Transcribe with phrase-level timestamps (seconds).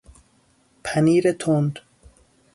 [0.83, 1.79] پنیر تند